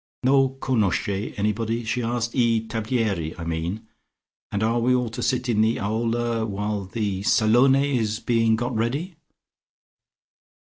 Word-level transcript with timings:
"Non 0.23 0.55
cognosce 0.57 1.37
anybody?" 1.37 1.83
she 1.83 2.01
asked. 2.01 2.31
"I 2.35 2.65
tablieri, 2.67 3.35
I 3.37 3.43
mean. 3.43 3.85
And 4.51 4.63
are 4.63 4.79
we 4.79 4.95
all 4.95 5.09
to 5.09 5.21
sit 5.21 5.47
in 5.47 5.61
the 5.61 5.79
aula, 5.79 6.43
while 6.43 6.85
the 6.85 7.21
salone 7.21 7.75
is 7.75 8.19
being 8.19 8.55
got 8.55 8.75
ready?" 8.75 9.17